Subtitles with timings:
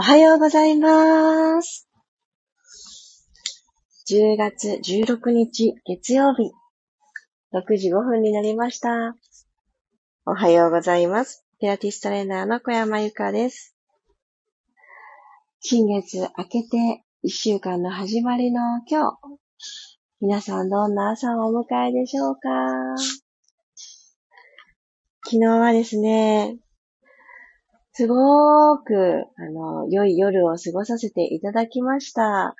[0.00, 1.88] はようございます。
[4.08, 6.52] 10月16日月曜日、
[7.52, 9.16] 6時5分になりました。
[10.24, 11.44] おはようございます。
[11.58, 13.74] ピラティストレーナーの小山由かです。
[15.58, 19.18] 新月明けて1週間の始まりの今日、
[20.20, 22.40] 皆さんどんな朝をお迎えでしょうか
[25.24, 26.56] 昨日はですね、
[27.98, 32.54] すごーく、あの、良い夜を過ごさせていただきました。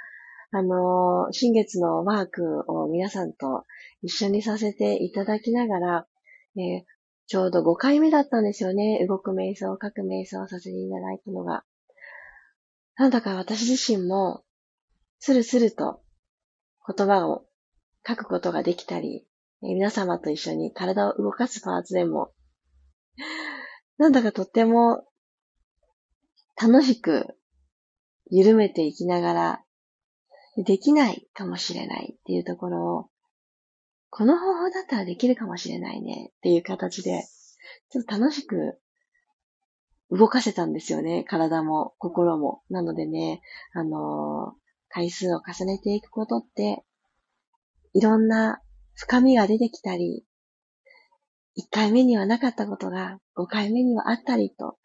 [0.51, 3.65] あの、新月のワークを皆さんと
[4.03, 6.07] 一緒にさせていただきながら、
[6.57, 6.83] えー、
[7.29, 9.07] ちょうど5回目だったんですよね。
[9.09, 11.63] 動く瞑想、書く瞑想をさせていただいたのが。
[12.97, 14.43] なんだか私自身も、
[15.21, 16.03] スルスルと
[16.85, 17.47] 言葉を
[18.05, 19.25] 書くことができたり、
[19.63, 22.33] 皆様と一緒に体を動かすパーツでも、
[23.99, 25.05] なんだかとっても
[26.61, 27.37] 楽しく
[28.31, 29.65] 緩めていきながら、
[30.57, 33.11] できないかもしれないっていうところを、
[34.11, 37.23] この方法だったらできるかもしれないねっていう形で、
[37.91, 38.81] ちょっと楽しく
[40.11, 41.25] 動かせたんですよね。
[41.29, 42.63] 体も心も。
[42.71, 43.41] なのでね、
[43.73, 46.83] あのー、回数を重ねていくことって、
[47.93, 48.61] いろんな
[48.95, 50.25] 深みが出てきたり、
[51.57, 54.77] 1回目にはなかったことが5回目にはあったりと、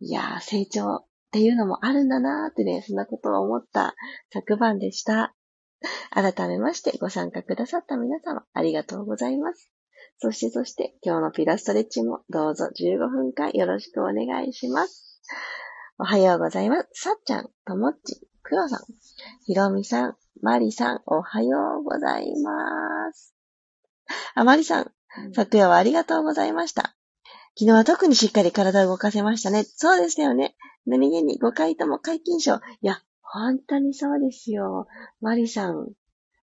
[0.00, 3.94] いやー、成長っていうのもあるんだなーってね、そんなことを思った
[4.32, 5.32] 昨晩でした。
[6.10, 9.70] 改めましてご参加くださった皆様、ありがとうございます。
[10.18, 15.20] そしてそして今日のピラストレッチもどうぞ15分間よろしくお願いします。
[15.98, 16.88] おはようございます。
[16.94, 18.80] さっちゃん、ともっち、くろさん、
[19.46, 23.36] ひろみさん、まりさん、おはようございます。
[24.34, 24.90] あまりさん、
[25.32, 26.96] 昨夜はありがとうございました。
[27.60, 29.64] 昨日は特にしっかり体を動かせましたね。
[29.64, 30.56] そうですよね。
[30.86, 32.54] 何気に5回とも解禁賞。
[32.54, 34.86] いや、本当にそうですよ。
[35.20, 35.92] マリさん。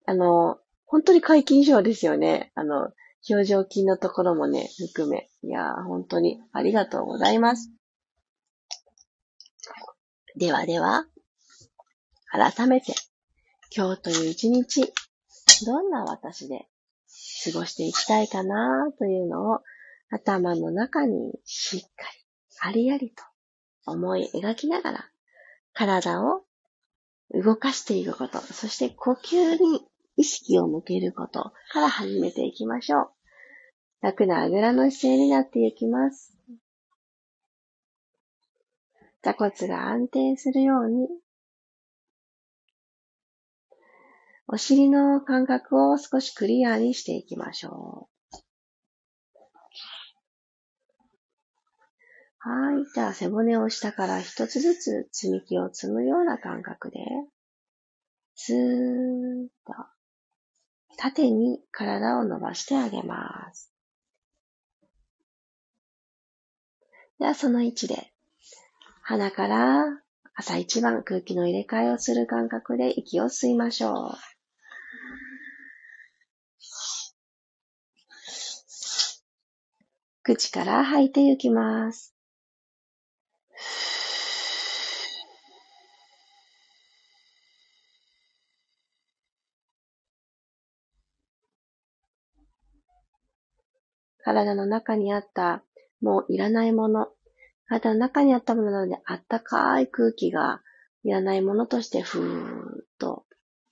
[0.07, 2.51] あの、本当に解禁賞ですよね。
[2.55, 2.93] あの、
[3.28, 5.28] 表情筋のところもね、含め。
[5.43, 7.71] いや本当にありがとうございます。
[10.37, 11.05] ではでは、
[12.31, 12.95] 改めて、
[13.77, 14.91] 今日という一日、
[15.67, 16.69] どんな私で
[17.45, 19.61] 過ごしていきたいかなというのを
[20.15, 21.91] 頭の中にしっかり、
[22.61, 23.25] ありありと
[23.87, 25.11] 思い描きながら、
[25.73, 26.43] 体を
[27.31, 33.11] 動かしていくこと、そして呼吸に意識を向けることから始めていきましょう。
[34.03, 36.37] 楽なあぐらの姿勢になっていきます。
[39.22, 41.09] 座骨が安定するように、
[44.47, 48.12] お尻の感覚を少しクリアにしていきましょう。
[52.44, 52.84] はい。
[52.92, 56.98] じゃあ、背骨を下から一つずつ積み木を積むような感覚で、
[58.34, 59.75] ずーっと
[60.97, 63.72] 縦に体を伸ばしてあげます。
[67.20, 68.12] では、その位置で、
[69.03, 69.84] 鼻から
[70.34, 74.19] 朝一番空気の入れ替えをする感覚で息を吸いましょう。
[80.24, 82.12] 口から吐いていきます。
[94.25, 95.62] 体の中にあった、
[96.00, 97.09] もういらないもの、
[97.66, 100.62] 体の中にあったものなので、あったかい空気が
[101.05, 103.25] いらないものとしてふーっと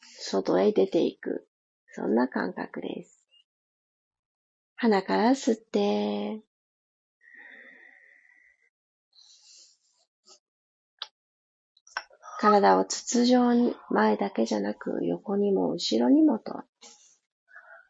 [0.02, 1.46] 外へ出ていく。
[1.92, 3.24] そんな感覚です。
[4.76, 6.42] 鼻から吸って、
[12.40, 16.62] 体を筒状に前だけじゃなく横にも後ろにもと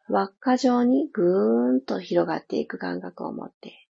[0.07, 3.87] 輪っか状にぐーんと広がっていく感覚を持って、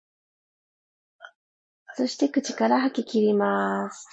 [1.97, 4.07] そして口から吐き切ります。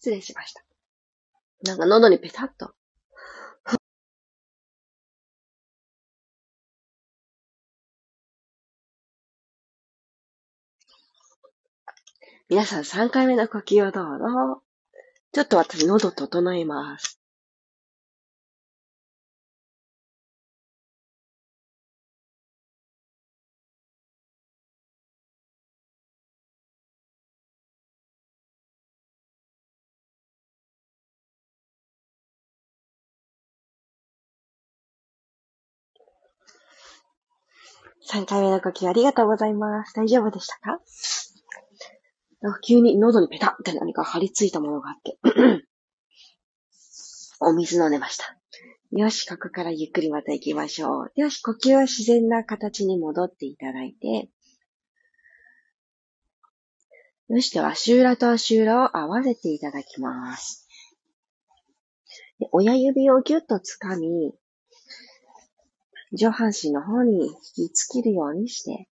[0.00, 0.64] 失礼しました。
[1.62, 2.74] なんか喉にペタッと。
[12.48, 14.62] 皆さん3回目の呼吸をどうぞ。
[15.32, 17.19] ちょっと私喉整えます。
[38.12, 39.94] 3回目の呼吸ありがとうございます。
[39.94, 40.80] 大丈夫でしたか？
[42.66, 45.18] 急に喉にペタって何か張り付いたものがあって
[47.40, 48.36] お水飲んでました。
[48.90, 51.12] よし、ここからゆっくりまた行きましょう。
[51.14, 54.28] よし、呼吸は自然な形に戻っていただいて、
[57.28, 60.66] よし、では、シューラとシューラを合わせていただきます。
[62.50, 64.34] 親指をぎゅっと掴み、
[66.12, 68.88] 上半身の方に引きつけるようにして、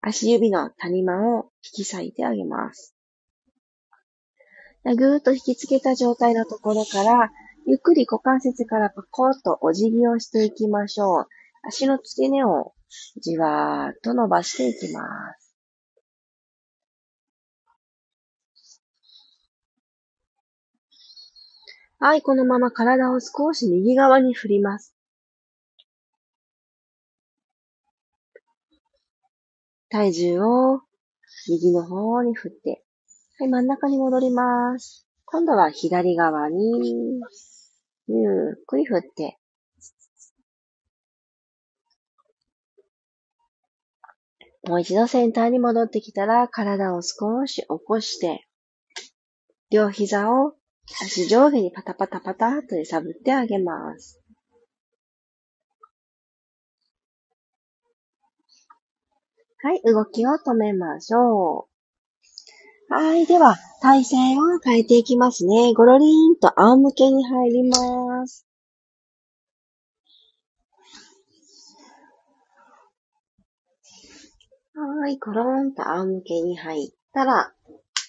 [0.00, 2.94] 足指の谷間を引き裂いてあげます。
[4.84, 7.30] ぐーっと引きつけた状態のところから、
[7.66, 11.26] ゆっくり股関節からパコッとお辞儀をしていきましょう。
[11.66, 12.72] 足の付け根を
[13.20, 15.02] じわーっと伸ばしていきま
[15.34, 15.56] す。
[21.98, 24.95] はい、このまま体を少し右側に振ります。
[29.96, 30.82] 体重を
[31.48, 32.84] 右の方に振って、
[33.38, 35.08] はい、真ん中に戻ります。
[35.24, 37.18] 今度は左側に
[38.06, 39.38] ゆっくり振って、
[44.68, 48.46] もう一度センターに戻ってきたら、体を少し起こして、
[49.70, 50.52] 両膝を
[51.00, 54.25] 足上下にパタパタパタと揺さぶってあげます。
[59.66, 61.66] はい、動きを止めましょ
[62.88, 62.94] う。
[62.94, 63.26] はい。
[63.26, 65.74] では、体勢を変えていきますね。
[65.74, 68.46] ゴロリンと仰向けに入ります。
[74.76, 75.16] はい。
[75.16, 77.52] ゴローンと仰向けに入ったら、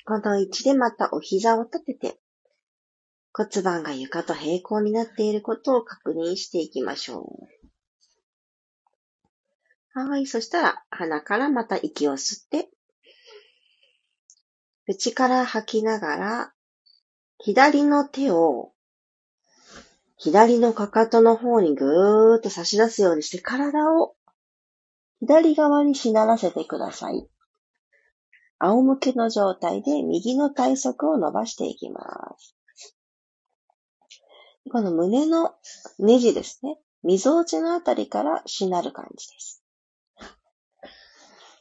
[0.06, 2.20] この位置でまたお膝を立てて、
[3.34, 7.57] 骨盤が床と平行になっていることを確認していきましょう。
[10.06, 10.26] はい。
[10.26, 12.70] そしたら、鼻からまた息を吸って、
[14.86, 16.54] 口から吐きながら、
[17.40, 18.74] 左の手を
[20.18, 24.16] 左のかかとの方にぐーっと差し出すようにして体を
[25.20, 27.28] 左側にしならせてください。
[28.60, 32.02] 仰向けの状態で右の体側を伸ばしていきま
[32.38, 32.56] す。
[34.72, 35.54] この胸の
[36.00, 36.78] ネジですね。
[37.04, 39.64] 溝落ちのあたりからしなる感じです。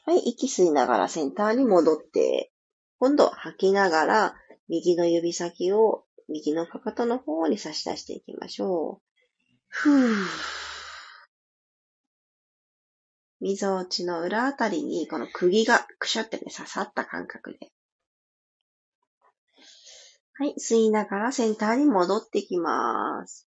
[0.07, 2.53] はい、息吸いながらセンターに戻って
[2.99, 4.37] 今度吐きながら、
[4.69, 9.03] 右の指先を右のかかとの方に差し出していきましょう。
[9.69, 10.27] ふぅ。
[13.41, 17.71] 溝落ちの裏あたりに、この釘がくしゃってね、刺さった感覚で。
[20.39, 23.47] はい、吸いながらセンターに戻ってきます。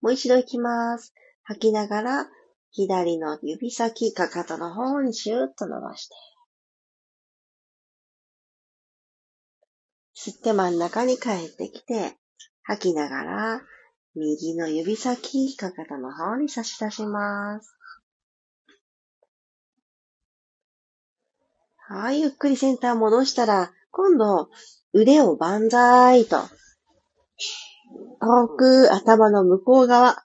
[0.00, 1.12] もう一度行きます。
[1.42, 2.26] 吐きながら、
[2.76, 6.14] 左の指先、かかとの方にシューッと伸ばして。
[10.16, 12.16] 吸って真ん中に帰ってきて、
[12.64, 13.62] 吐きながら、
[14.16, 17.78] 右の指先、かかとの方に差し出します。
[21.76, 24.48] はい、ゆっくりセンター戻したら、今度、
[24.92, 26.38] 腕を万歳と、
[28.20, 30.24] 遠く頭の向こう側、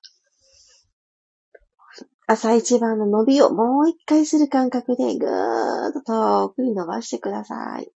[2.32, 7.92] 朝一番の伸びをもう一回する感覚でぐーっと遠くに伸ばしてください。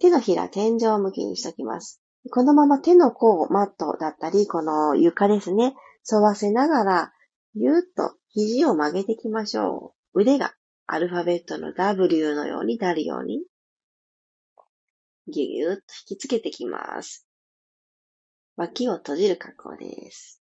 [0.00, 2.00] 手のひら天井向きにしときます。
[2.30, 5.74] このまま手の甲、マットだったり、この床ですね、
[6.10, 7.12] 沿わせながら、
[7.52, 10.22] ゆーっと肘を曲げていきましょう。
[10.22, 10.54] 腕が
[10.86, 13.44] アルファベットの W のようになるように、
[15.28, 17.26] ぎゅぎゅーっと引きつけてきます。
[18.56, 20.35] 脇を閉じる格好です。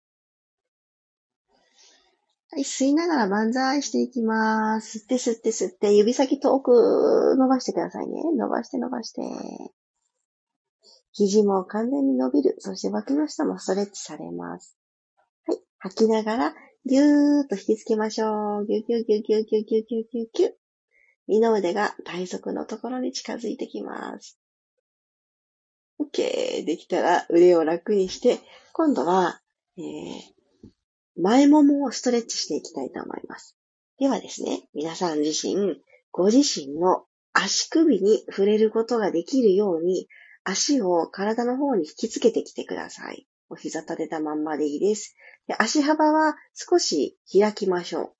[2.53, 4.99] はい、吸いながら万歳していきます。
[4.99, 8.21] 吸って吸って吸って、指先遠く伸ばしてくださいね。
[8.37, 9.21] 伸ばして伸ばして。
[11.13, 12.53] 肘も完全に伸びる。
[12.59, 14.77] そして脇の下もストレッチされます。
[15.47, 15.59] はい。
[15.79, 16.55] 吐きながら、
[16.85, 18.67] ぎゅーっと引きつけましょう。
[18.67, 20.55] ぎゅぎゅぎゅぎゅぎゅぎゅぎゅぎゅぎゅ。
[21.27, 24.37] 二の腕が体側のところに近づいてきます。
[25.99, 26.65] OK。
[26.65, 28.37] できたら腕を楽にして、
[28.73, 29.41] 今度は、
[29.75, 30.32] えー、
[31.17, 33.55] 前ももをストレッチしていきたいと思います。
[33.99, 40.07] ではですね、皆さん自身、ご自身の足首に触れることができるように、
[40.43, 43.27] 足を体の方に引きつけてきてください。
[43.49, 45.15] お膝立てたまんまでいいです。
[45.47, 48.13] で足幅は少し開きましょう。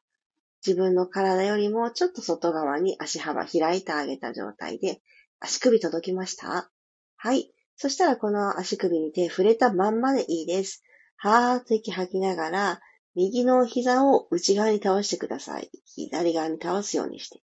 [0.66, 5.02] 自分の体よりもちょっと外側に足幅開いてあげた状態で、
[5.40, 6.70] 足首届きました？
[7.18, 7.52] はい。
[7.76, 10.84] そしたらこの足首に手触れたまんまでいいです。
[11.16, 12.82] はーっと息吐きながら、
[13.16, 15.70] 右の膝を内側に倒してください。
[15.86, 17.42] 左側に倒すようにして。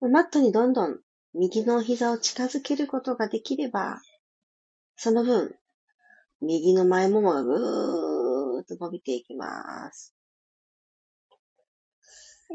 [0.00, 1.00] マットにどんどん
[1.34, 4.00] 右の膝を近づけることができれば、
[4.96, 5.54] その分、
[6.40, 10.14] 右の前ももがぐーっと伸びていきます。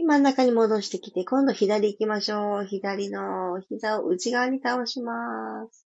[0.03, 2.65] 真ん中に戻してきて、今度左行きましょう。
[2.65, 5.84] 左の膝を内側に倒します。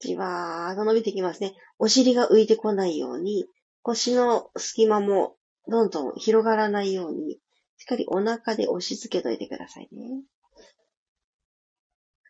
[0.00, 1.54] じわーっと伸びてきますね。
[1.78, 3.46] お尻が浮いてこないように、
[3.82, 5.36] 腰の隙間も
[5.68, 7.38] どんどん広がらないように、
[7.76, 10.22] しっかりお腹で押し付けといてくださいね。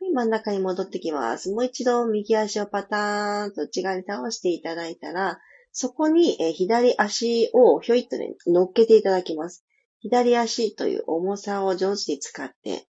[0.01, 1.51] はい、真ん中に戻ってきます。
[1.51, 5.41] もう一度右足をパターンと内側に倒していただいたら、
[5.73, 9.65] そこに、左足をひょいっとね、乗っけていただきます。
[10.01, 12.87] 左足という重さを上手に使って、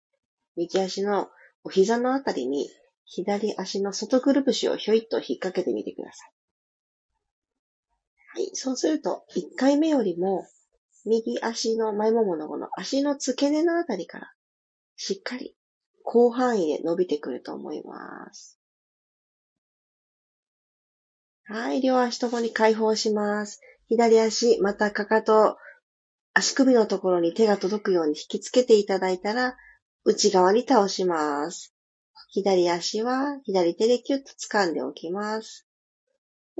[0.55, 1.29] 右足の
[1.63, 2.69] お膝のあたりに
[3.13, 6.31] 左足の外くるぶしをひょいっと引っ掛けてみてください。
[8.39, 8.51] はい。
[8.53, 10.47] そうすると、1回目よりも、
[11.03, 14.31] 右足の前もものこの足の付け根のあたりから、
[14.95, 15.53] しっかり
[16.09, 18.57] 広範囲で伸びてくると思います。
[21.43, 21.81] はい。
[21.81, 23.59] 両足ともに解放します。
[23.87, 25.57] 左足、またかかと、
[26.33, 29.57] 足首のところに手が届くように引きつけていただいたら、
[30.05, 31.73] 内側に倒します。
[32.33, 35.67] 左足は左手でキュッと掴んでおきます。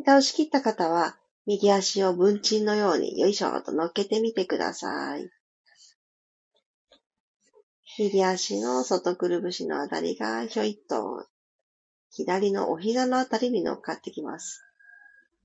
[0.06, 5.30] 倒し切った方は、右足を文鎮のようによいしょと乗っけてみてください。
[7.98, 11.26] 右足の外くるぶしのあたりがひょいっと
[12.10, 14.62] 左のお膝のあたりに乗っかってきます。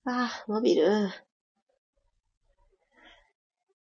[0.05, 1.09] ああ、伸びる。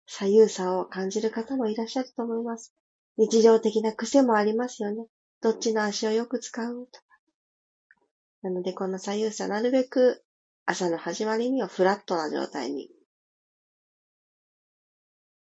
[0.06, 2.72] 左右差を感じる方もいらっしゃると思います。
[3.16, 5.06] 日常的な癖もありますよね。
[5.42, 6.86] どっちの足をよく使う？
[6.86, 7.04] とか。
[8.42, 10.24] なので、この左右差、なるべく
[10.64, 12.90] 朝の始まりにはフラットな状態に。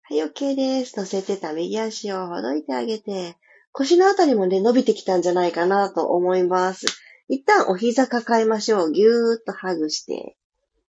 [0.03, 0.97] はい、OK です。
[0.97, 3.35] 乗せてた右足をほどいてあげて、
[3.71, 6.87] 腰のあたりもね、伸びてきたんじゃないかなと思います。
[7.27, 8.91] 一旦お膝抱えましょう。
[8.91, 10.35] ぎゅーっとハグして、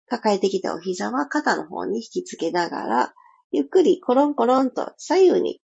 [0.08, 3.14] 抱えてきたお膝は肩の方に引きつけながら、
[3.50, 5.60] ゆっくりコロンコロンと左右に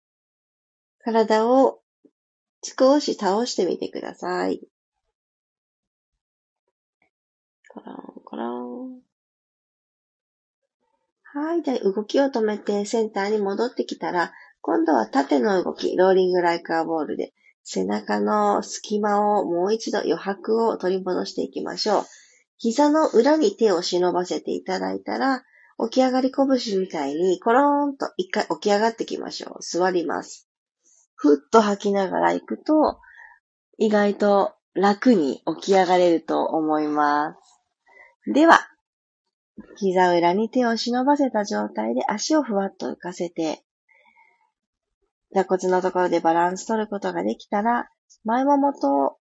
[0.99, 1.79] 体を
[2.77, 4.61] 少し倒してみてください。
[7.69, 9.01] コロン、コロン。
[11.23, 11.61] はい。
[11.61, 17.33] で、動きを止めてセンターに戻ってきたら、今度は縦の動き、ローリングライカーボールで、
[17.63, 22.05] 背中の隙間をもう一度余白を取り戻していきましょう。
[22.57, 25.43] 膝の裏に手を忍ばせていただいたら、
[25.89, 29.61] 起き上がり拳みたいにコローンと一回起き上がってきましょう。
[29.61, 30.47] 座ります。
[31.17, 32.99] ふっと吐きながら行くと、
[33.77, 37.35] 意外と楽に起き上がれると思いま
[38.25, 38.31] す。
[38.33, 38.59] では、
[39.77, 43.63] 膝裏に手を忍ばせた状態で足をふわっと浮かせて、
[45.33, 47.89] 座骨のところでバランス取ることができたら、
[48.23, 49.17] 前ももと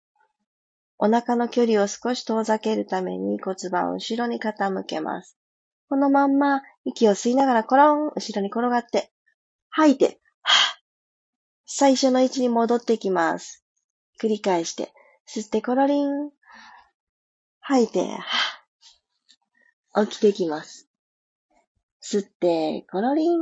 [0.97, 5.37] お腹の距離を少し遠ざけるために骨盤を後ろに傾けます。
[5.89, 9.11] このまんま息を吸いながらコロン、後ろに転がって、
[9.69, 10.80] 吐いて、はぁ
[11.73, 13.63] 最初の位置に戻ってきます。
[14.21, 14.91] 繰り返して、
[15.25, 16.29] 吸ってコロリン。
[17.61, 18.09] 吐いて、
[19.95, 20.89] 起きてきます。
[22.03, 23.39] 吸って、コロリン。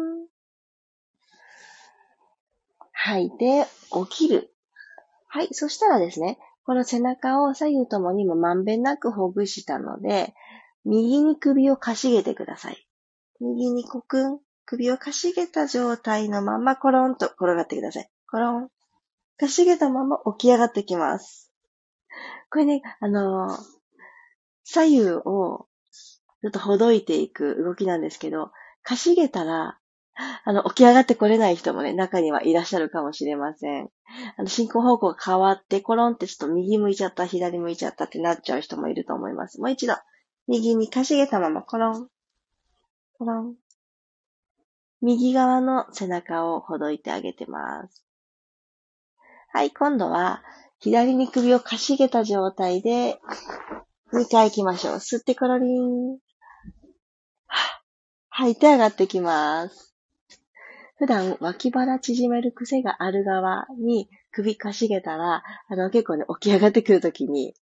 [2.91, 3.65] 吐いて、
[4.09, 4.53] 起きる。
[5.27, 5.47] はい。
[5.51, 10.35] そしたらですね、この背中を左右ともにもまんべんなくほぐしたので、
[10.85, 12.87] 右に首をかしげてください。
[13.41, 18.09] 右にこくん、首をかしげた状態のままコロンと転がってください。
[18.31, 18.69] コロン。
[19.37, 21.51] かしげたまま起き上がってきます。
[22.51, 23.57] これね、あのー、
[24.63, 25.67] 左右を
[26.41, 28.51] ちょっとほどいていく動きなんですけど、
[28.83, 29.79] かしげたら、
[30.43, 33.89] あの、起き上がってこれない人もね、中にはいらっしゃるかもしれません。
[34.37, 39.61] あの、進行方向が変わって、コロンってちょっと右向いちゃった、左向いちゃったってなっちゃう人もいると思います。
[39.61, 39.95] もう一度、
[40.47, 42.09] 右にかしげたまま、コロン、
[43.17, 43.55] コロン。
[45.01, 48.03] 右側の背中をほどいてあげてます。
[49.51, 50.43] はい、今度は、
[50.79, 53.19] 左に首をかしげた状態で、
[54.13, 54.95] 2回行きましょう。
[54.95, 56.19] 吸ってコロリン。
[58.29, 59.95] 吐いて上がってきます。
[60.97, 67.55] 普段脇腹縮める癖がある側に首かしげたら、あの結構ね、起き上がってくるときに、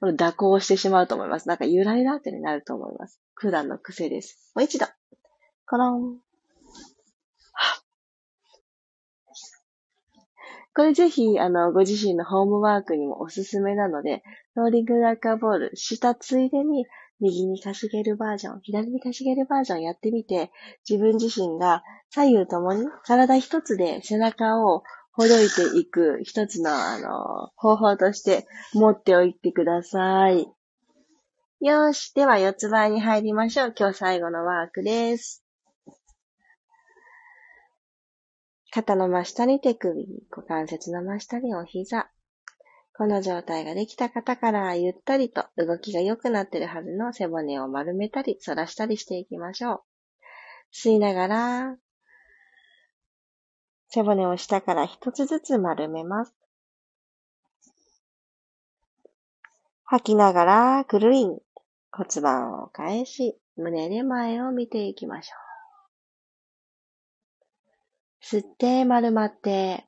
[0.00, 1.48] この蛇行してしまうと思います。
[1.48, 3.20] なんかゆらゆらってなると思います。
[3.34, 4.50] 普段の癖です。
[4.56, 4.86] もう一度。
[5.66, 6.25] コロン。
[10.76, 14.22] これぜひ、あの、ご自身のホームワークにもおすすめなので、
[14.54, 16.84] ローリングラッカーボールしたついでに、
[17.18, 20.50] 右にかしげるバージョン、左にかしげるバージョンやってみて、
[20.86, 30.46] 自分自身が左右ともに体一つで背中をほどいていく一つの、あの、方法として持っておいてください。
[31.60, 32.12] よし。
[32.12, 33.74] では、四つ倍に入りましょう。
[33.74, 35.45] 今日最後のワークです。
[38.76, 42.10] 肩の真下に手首、股関節の真下にお膝。
[42.94, 49.80] この状態ができた方からゆったりと動きが良くなっているはずの背骨を丸めたり反らしたりしていきましょう。
[50.74, 51.76] 吸いながら、
[53.88, 56.36] 背骨を下から一つずつ丸めます。
[59.84, 61.38] 吐きながら、くるりん。
[61.92, 65.45] 骨盤を返し、胸で前を見ていきましょう。
[68.28, 69.86] 吸って丸まって、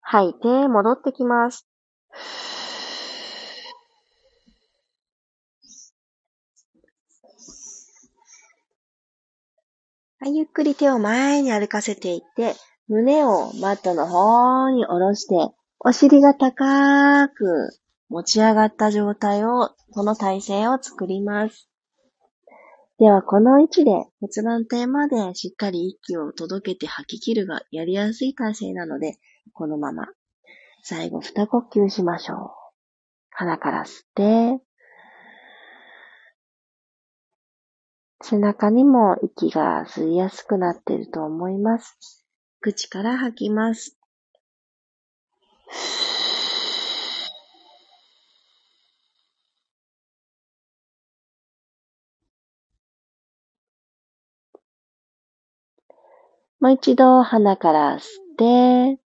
[0.00, 1.68] 吐いて戻ってきます。
[10.18, 12.54] はい、ゆっくり手を前に歩かせていって、
[12.88, 17.68] 胸をマットの方に下ろして、お尻が高く
[18.08, 21.65] 持ち上がった状態を、この体勢を作ります。
[22.98, 29.18] では、この位置で骨盤底までしっかり息を届けて吐き切るがやりやすい体勢なので、
[29.52, 30.06] このまま。
[30.82, 32.38] 最後、二呼吸しましょう。
[33.30, 34.62] 鼻から吸って、
[38.22, 42.24] 背中にも息が吸いやすくなっていると思います。
[42.60, 43.98] 口から吐きます。
[56.60, 59.00] もう一度鼻から吸って、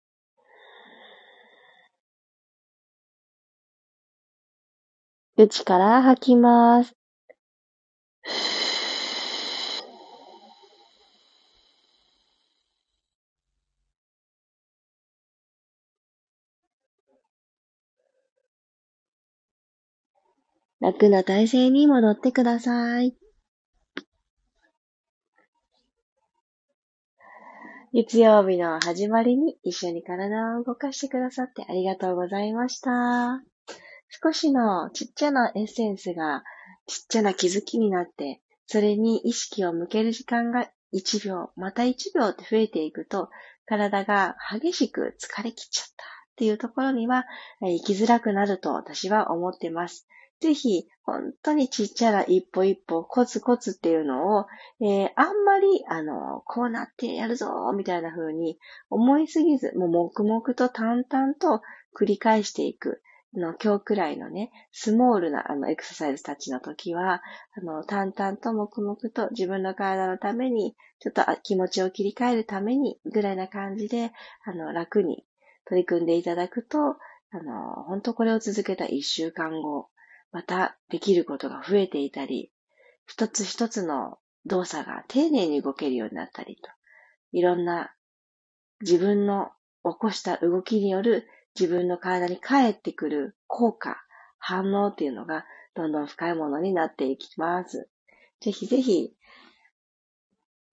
[5.37, 6.95] 口から吐きます。
[20.81, 23.28] 楽な体勢に戻ってください。
[27.95, 33.43] 月曜日の始まりに一緒に体を動かしてくださってありがとうございました。
[34.23, 36.43] 少しのちっちゃなエッセンスが
[36.87, 43.31] ちっちゃな気づきになって、それに意識を向ける時間が1秒、また1秒って増えていくと、
[43.65, 47.25] 体が激しく疲れきっちゃったっていうところには、
[47.61, 50.07] 生きづらくなると私は思ってます。
[50.41, 54.47] ぜひ、本当にちっちゃな一歩一歩、コツコツっていうのを、
[54.81, 58.59] えー、あんまり、あの、こうなってやるぞみたいな風に
[58.91, 61.63] 思いすぎず、もう黙々と淡々と
[61.99, 63.03] 繰り返していく。
[63.35, 67.23] の今日くらいのね、スモールなあのエクササイズたちの時は、
[67.57, 74.13] あの、淡々と黙々と自分の体のために、ちょっと気持ちを切り替えるために、ぐらいな感じで、
[74.45, 75.27] あの、楽に
[75.67, 76.97] 取り組んでいただくと、
[77.31, 79.91] あの、本当これを続けた一週間後、
[80.33, 82.53] またできることが増えていたり、
[83.07, 86.71] 一つ一つの動作が丁寧に動けるようになったりと、
[87.33, 87.95] いろんな
[88.81, 89.51] 自分の
[89.85, 91.27] 起こした動きによる
[91.59, 93.97] 自分の体に返ってくる効果、
[94.39, 97.89] 反応っていうのがどんどん深いものになっていきます。
[98.41, 99.13] ぜひぜひ、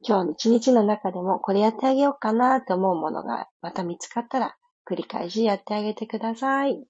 [0.07, 4.55] 今日の一日の中でもこれやってあげようかなと思うものがまた見つかったら
[4.87, 6.85] 繰り返しやってあげてください。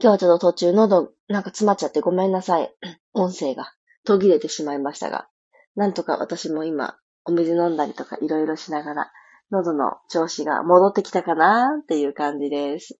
[0.00, 2.74] 今日はちょっと途中喉なんか詰まっちゃってごめんなさい。
[3.14, 3.72] 音声が
[4.04, 5.28] 途切れてしまいましたが、
[5.76, 9.12] なんとか私も今お水飲んだりとかいろいろしながら
[9.50, 12.98] 喉の調子が戻ってきたかなっていう感じです。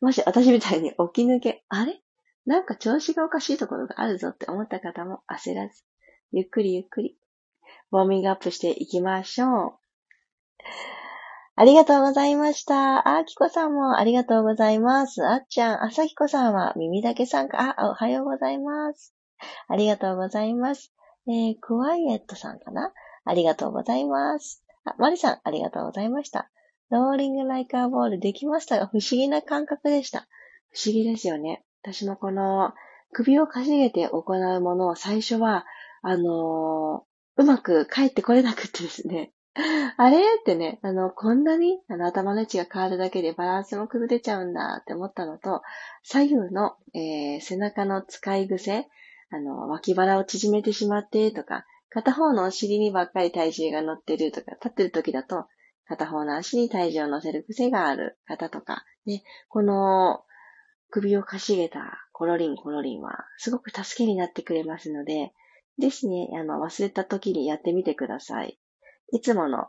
[0.00, 2.00] もし私みたいに起き抜け、あれ？
[2.44, 5.84] なんか調子がおかしいところがあるぞって思った方も焦らず、
[6.32, 7.16] ゆっくりゆっくり、
[7.92, 9.72] ウォーミングアップしていきましょう。
[11.62, 13.18] ありがとうございました。
[13.18, 15.24] あきこさんもありがとうございます。
[15.24, 17.76] あっちゃん、あさひこさんは耳だけ参加。
[17.78, 19.14] あ、おはようございます。
[19.68, 20.92] ありがとうございます。
[21.28, 22.92] えー、クワイエットさんかな
[23.24, 24.64] ありがとうございます。
[24.84, 26.50] あ、マリさん、ありがとうございました。
[26.90, 30.26] ローリングライカーボールできましたが、不思議な感覚でした。
[30.72, 31.62] 不思議ですよね。
[31.84, 32.72] 私もこの、
[33.12, 35.64] 首をかしげて行うものを最初は、
[36.02, 39.30] あのー、うまく帰ってこれなくてですね。
[39.98, 45.62] あれってね、あの、こんなにあの頭の位置が変わるだけでバランスも崩れちゃうんだって思ったのと、
[46.02, 48.88] 左右の、えー、背中の使い癖、
[49.30, 55.46] あの、脇腹を縮めてしまってとか、片方のお尻にばっかり体重が乗ってるとか、立ってる時だと、
[55.86, 60.24] 片方の足に体重を乗せる癖がある方とか、ね、この
[60.88, 65.32] 首をかしげたコロリンコロリンはすごく助けになってくれますので、
[65.78, 68.58] ですね、あの、忘れた時にやってみてください。
[69.12, 69.68] いつもの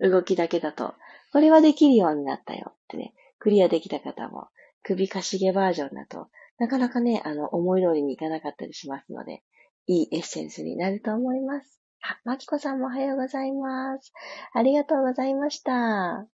[0.00, 0.94] 動きだけだと、
[1.32, 4.48] これはできるようになったよってね、クリアできた方も、
[4.82, 9.42] 首かしげバージョンだと、なかなかね、あの、思い通りにいかなかったりしますので、
[9.86, 11.80] いいエッセンスになると思います。
[12.00, 14.12] あ、まきこさんもおはようございます。
[14.52, 16.26] ありがとうございました。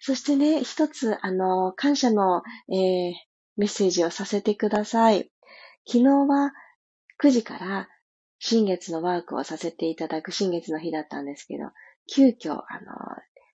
[0.00, 3.12] そしてね、一つ、あの、感謝の、えー、
[3.56, 5.30] メッセージをさせてください。
[5.86, 6.52] 昨日は
[7.22, 7.88] 9時から
[8.48, 11.64] 新月のワークをさせていただく新月の日だったんですけど、
[12.06, 12.62] 急遽、あの、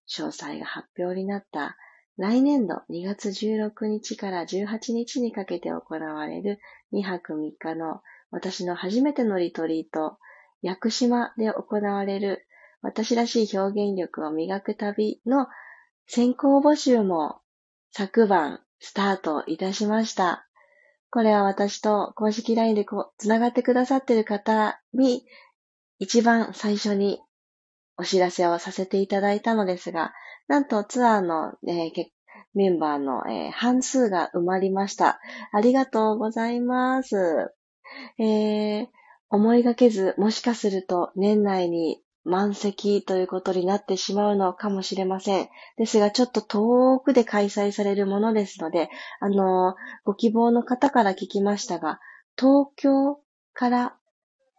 [0.06, 1.78] 詳細が発表になった
[2.18, 6.58] 来年度2月16日から18日にかけて行われる
[6.92, 10.18] 2泊3日の私の初めてのリトリート、
[10.60, 12.46] 屋久島で行われる
[12.82, 15.46] 私らしい表現力を磨く旅の
[16.06, 17.40] 先行募集も
[17.92, 20.46] 昨晩スタートいたしました。
[21.12, 25.26] これは私と公式 LINE でこう、つながってくださっている方に
[25.98, 27.20] 一番最初に
[27.98, 30.14] お知らせをさせていただいたのですが、
[30.48, 32.06] なんとツアーの、えー、
[32.54, 35.20] メンバーの、えー、半数が埋まりました。
[35.52, 37.52] ありがとうございます。
[38.18, 38.86] えー、
[39.28, 45.48] 思いがけず、もしかすると年内に満席ということになってしまうのかもしれません。
[45.76, 52.00] ですが、ちょっと遠くで開催されるものですので、あの、ご希望の方から聞きましたが、
[52.36, 53.18] 東京
[53.52, 53.96] から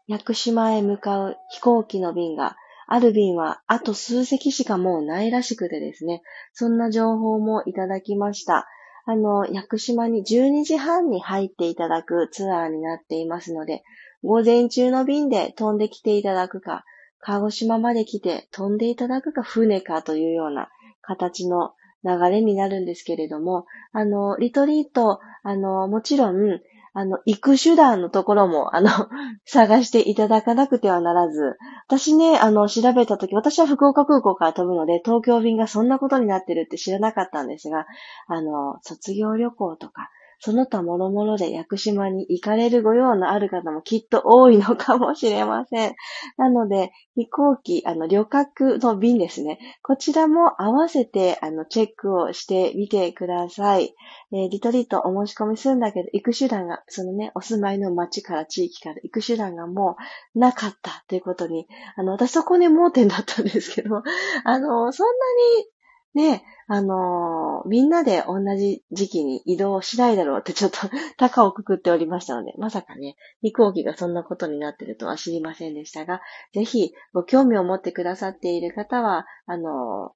[0.08, 6.22] 屋久島へ向かう飛行機の便が、ある便はあと数席しかもうないらしくてですね、
[6.52, 8.68] そんな情報もいただきました。
[9.06, 13.84] あの、屋久島に12時半に入っていただくツアーになっていますので、
[14.24, 16.84] 午前中の便で飛んできていただくか、
[17.26, 20.70] 鹿児島まで来て飛んでいただくか船かというような
[21.02, 26.60] 形の流れになるんですけれども、あの、リトリート、あの、もちろん、
[26.96, 28.90] あの、行く手段のところも、あの、
[29.46, 31.58] 探していただかなくてはならず、
[31.88, 37.88] 私ね、あの、調べたとき、私は福岡空港から飛ぶので、東京便がそんなことになってるって知らなかったんですが、
[38.28, 40.12] あの、卒業旅行とか、
[40.46, 45.96] その他諸々で屋久島に行かれるご用のある方もきっと多いのかもしれません。
[46.36, 49.58] なので、飛行機、あの、旅客の便ですね。
[49.84, 53.96] こちらも合わせて、あの、チェックをしてみてください。
[54.34, 59.96] えー、リトリートお申し込みするんだけど、行く手段が、そのね、お住まいの町から地域から行く手段がも
[60.36, 64.04] うなかったということに、あの、私そこね、盲点だったんですけど、
[64.44, 65.14] あの、そんな
[65.62, 65.68] に
[66.14, 70.78] ね、あのー、みんなで同じ時期に移動しないだろうってちょっと
[71.18, 76.22] 高をくくっておりましたので、まさかね、飛行機がそんなことになってるとは知りませんでしたが、
[76.54, 80.14] ぜひご興味を持ってくださっている方は、あの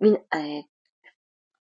[0.00, 0.62] ー、み、えー、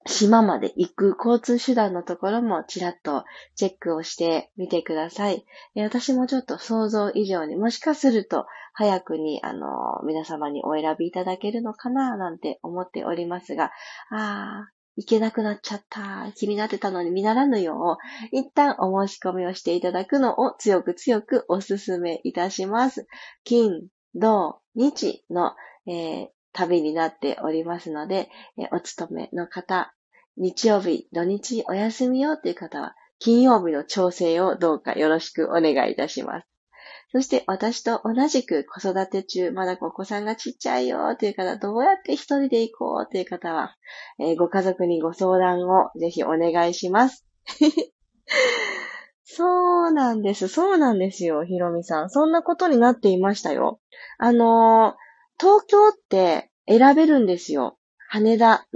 [0.08, 5.46] 島まで行く交通手段のところもちらっとチェックをしてみてください。
[5.76, 13.72] 私もちょっと想像以上にもしかすると早くにあの皆様にお選びいただけるのかななんて思っておりますが、
[14.12, 16.32] ああ、行けなくなっちゃった。
[16.36, 17.98] 気になってたのに見習らぬよ
[18.32, 23.08] う、一旦お申し込みをしていただくのを強く強くお勧めいたします。
[23.44, 25.54] 金、土、日の、
[25.88, 28.30] えー、旅になっておりますので、
[28.72, 29.94] お勤めの方、
[30.38, 36.48] 日曜日、土日お休みよっていう方は、金曜日の調整をどうかよろしくお願いいたします。
[37.12, 43.76] そして私と同じく子育て中、まだお子さんがちっちゃいよという方、どうやって一人で行こうという方は、
[44.20, 47.26] えー、ご家族にご相談をぜひお願いします。
[49.24, 50.50] そうなんです。
[50.50, 52.10] そうなんですよ、ひろみさん。
[52.10, 53.80] そんなことになっていましたよ。
[54.18, 57.78] あのー、東京って選べるんですよ。
[58.10, 58.68] 羽田、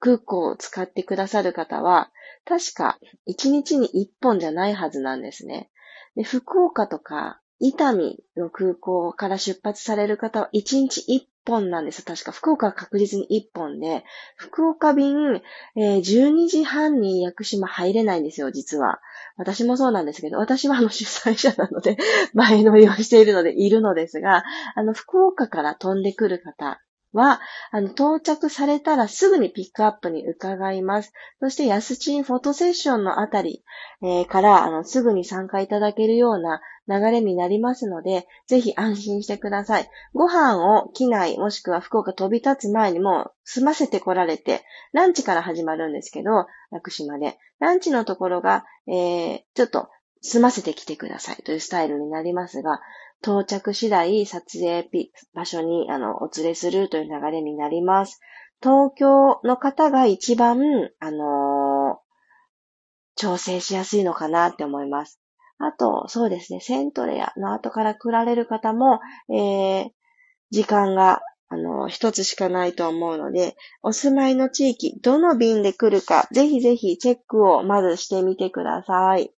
[0.00, 2.10] 空港を使ってくださる方は、
[2.44, 5.70] 確か1日に1本じゃないはずなんですね。
[6.16, 12.04] で福岡とか伊丹の空港から出発される方は1日1本なんです。
[12.04, 14.04] 確か福岡は確実に1本で、
[14.36, 15.42] 福岡便、
[15.76, 19.00] えー、12時半に屋久島入れないんですよ、実は。
[19.36, 21.96] 私もそうなんですけど、私はあの主催者なので、
[22.34, 26.80] 前乗りをしているのでいるのですが、あの、福岡から飛んでくる方
[27.12, 27.40] は、
[27.70, 31.12] あの、到着されたらすぐにピックアップに伺います。
[31.40, 33.64] そして、ヤスチンフォトセッションのあたり、
[34.02, 39.90] えー、から、あの、すぐに参加いただけるような流れになりますので、ぜひ安心してください。
[40.14, 47.38] ご飯を機内、もしくは福岡飛び立つ前にも済ませて来られて、ランチから始まるんですけど、屋久島で。
[47.58, 49.88] ランチのところが、えー、ちょっと
[50.22, 52.80] 済ませてきてくださいというスタイルになりますが、
[53.22, 54.88] 到着次第撮影
[55.34, 58.20] 場所にあのお連れするという流れになります。
[58.60, 60.58] 東京の方が一番、
[60.98, 61.96] あのー、
[63.16, 65.20] 調整しやすいのかなって思います。
[65.58, 69.90] あと、そうですね、セントレアの後から来られる方も、えー、
[70.50, 79.32] 時間が、あの、一つしかないと思うので、お住まいの地域、どの便で来るか、ぜひぜひチェックをまずしてみてください。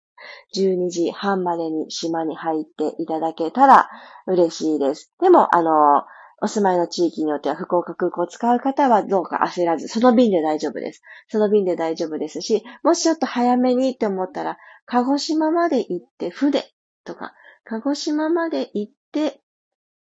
[0.54, 3.88] 12時半までに島に入っていただけたら
[4.26, 5.12] 嬉しいです。
[5.20, 6.04] でも、あの、
[6.42, 11.02] お住まいの地域によっては福岡空港を使う方はどうか焦らず、その便で大丈夫です。
[11.28, 14.56] その便で大丈夫ですし、もしちょっと早めにって思ったら、
[14.86, 16.64] 鹿児島まで行って船
[17.04, 19.40] とか、鹿児島まで行って、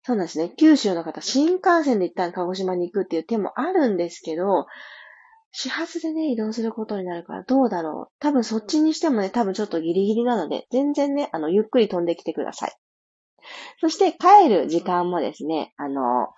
[0.04, 0.54] そうなんですね。
[0.58, 4.67] 九州の方、新幹線で一旦鹿児島に行くっていう手もあるんですけど、
[5.52, 8.14] 始発でね、移動することになるからどうだろう。
[8.20, 12.72] 多分そっちにしてもね、多分ちょっとギリギリなので、全然ね、あの、ゆっくり飛んできてください。
[13.80, 16.30] そして帰る時間もですね、あの、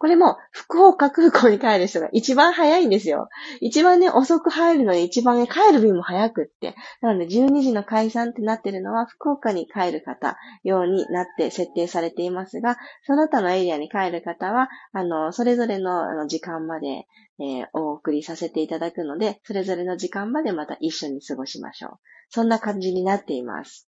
[0.00, 3.28] これも福岡空港に帰る人が一番早いんですよ。
[3.60, 6.74] 一番ね、遅く入るのに一番ね、帰る便も早くって。
[7.02, 17.06] なので12時の解散ってなってるのは福岡に帰る方用になって設定されていますが、その他のエリアに帰る方は、あの、それぞれのあの時間まで、
[17.40, 21.90] えー、お送りさせていただくので、それぞれの時間までまた一緒に過ごしましょう。
[22.28, 23.88] そんな感じになっています。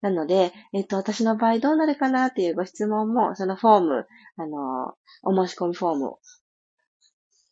[0.00, 4.06] なので、えっと、私の場合どうなるかなっていうご質問も、そのフォーム、
[4.36, 6.14] あの、お申し込みフォーム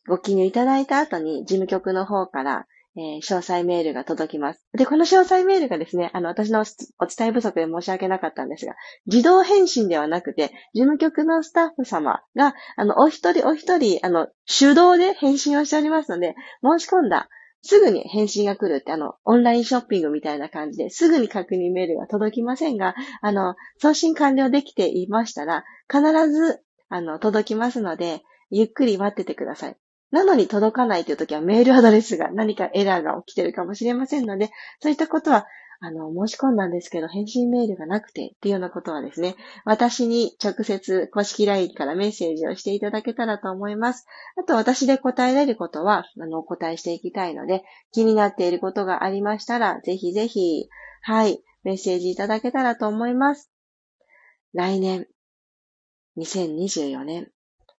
[0.07, 2.65] ご記入いただいた後に、事務局の方から、
[2.97, 4.65] えー、詳細メールが届きます。
[4.73, 8.73] で、この詳細メールがですね、あの、私のお伝え不足で申し訳なかったんですが、
[9.05, 17.29] 自動返信ではなくて、事務局のスタッフ様が、あの、お一人お一人、あの、手動で返信をしておりますので、申し込んだ
[17.61, 29.75] すぐに返信が来るって、あの、オンラインショッピングみたいな感じですぐに確認メールが届きませんが、あの、送信完了できていましたら、必ず、あの、届きますので、ゆっくり待っててください。
[30.11, 35.47] なのに届かないという時はメールアドレスが何かエラーが起きてるかもしれませんので、そういったことは
[35.79, 44.05] あの、申し込んだんですけど、返信メールがなくてっていうようなことはですね、私に直接公式 LINE からメッセージをしていただけたらと思います。
[44.41, 50.67] あと、私で答えられることは、あの、お答えしていきたいので、気になっていることがありましたら、ぜひぜひ、
[51.03, 53.51] はい、メッセージいただけたらと思います。
[54.53, 55.05] 来年、
[56.17, 57.31] 2024年、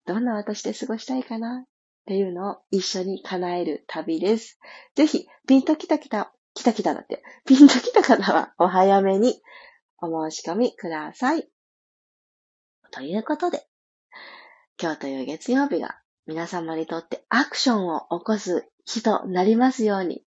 [0.06, 1.66] どんな私で過ごしたいかな？
[2.08, 4.58] っていうのを一緒に叶える旅です。
[4.94, 7.22] ぜひ、ピンときたきた来た来ただって。
[7.44, 9.42] ピンと来た方はお早めに
[9.98, 11.46] お申し込みください。
[12.92, 13.66] ということで、
[14.80, 20.24] 今日という月曜日が皆様にとってアクションを起こす日となりますように。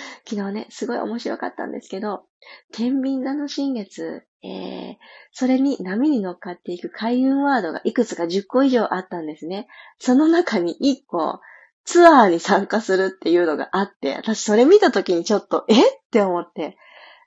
[0.28, 2.24] 昨日ね、すごい面白かったんですけど、
[2.72, 4.96] 天秤座の新月、えー、
[5.32, 9.68] それに波に乗っかっていく開運ワードがいくつか10個以上あったんですね。
[9.98, 11.40] その中に1個、
[11.84, 16.76] ツアーに参加するっていうのがあって、私それ見た時にちょっと、えって思って、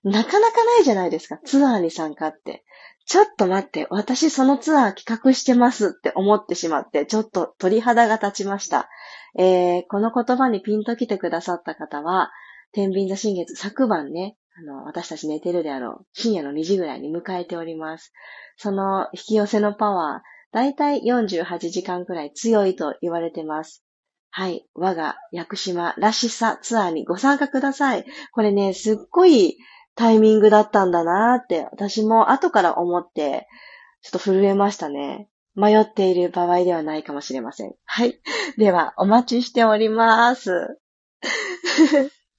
[0.04, 2.64] なかなかないじゃないですか、ツアーに参加って。
[3.06, 8.90] ちょっと待って、私そのツアー企画してますって思ってしまって、ちょっと鳥肌が立ちました。
[9.38, 12.32] えー、この言葉にピンと来てくださった方は、
[12.76, 18.12] 天秤座新月昨晩ね、あの、私たち寝てるであろう、深夜の2時ぐらいに迎えております。
[18.58, 23.82] その引き寄せのパワー、だいたい48時間くらい強いと言われてます。
[24.30, 24.68] はい。
[24.74, 28.06] 我が屋久島らしさツアーにご参加ください。
[28.34, 29.58] これね、すっごい
[29.96, 33.48] タイミングだったんだなーって、私も後から思って、
[34.02, 35.30] ちょっと震えましたね。
[35.56, 37.74] 迷っている場合ではないかもしれません。
[37.86, 38.20] はい。
[38.58, 40.78] では、お待ちしております。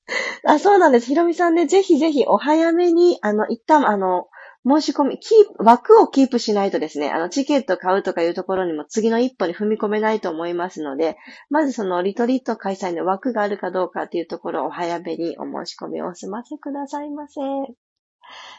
[0.47, 1.07] あ、そうなんです。
[1.07, 4.29] ひろみさんね、ぜひぜひお早めに、あの、一旦、あの、
[4.69, 11.17] 申し込み、キープ、枠をキープしないとですね、あの、チケット買うとかいうところにも次の一歩に踏み込めないと思いますので、
[11.51, 17.41] まずそのリトリート開催の枠があるかどうかっていうところをお早めにお申し込みを済ませくださいませ。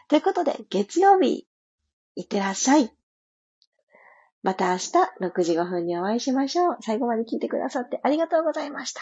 [0.07, 1.45] ということで、月曜日、
[2.15, 2.89] いってらっしゃい。
[4.43, 6.77] また明日6時5分にお会いしましょう。
[6.79, 9.01] 最後まで聞いてくださってありがとうございました。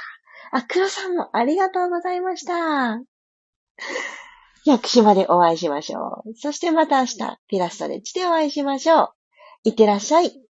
[0.51, 3.01] あ、黒さんもありがとうございました。
[4.65, 6.33] 薬師までお会いしましょう。
[6.35, 9.09] そしてまた明日、ピラストレッチでお会いしましょう。
[9.63, 10.41] いってらっしゃい。